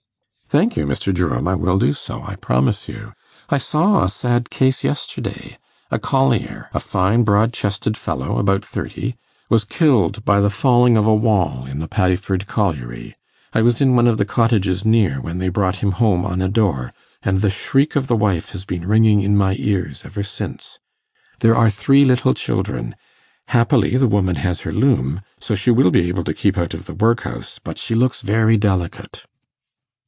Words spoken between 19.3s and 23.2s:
my ears ever since. There are three little children.